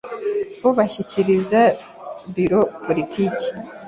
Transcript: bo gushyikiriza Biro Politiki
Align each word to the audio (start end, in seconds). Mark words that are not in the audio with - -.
bo 0.61 0.71
gushyikiriza 0.77 1.59
Biro 2.33 2.59
Politiki 2.85 3.47